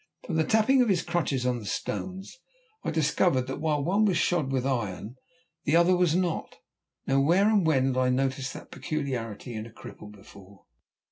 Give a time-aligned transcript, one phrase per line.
[0.25, 2.39] From the tapping of his crutches on the stones
[2.83, 5.17] I discovered that while one was shod with iron,
[5.63, 6.57] the other was not.
[7.05, 10.65] Now where and when had I noticed that peculiarity in a cripple before?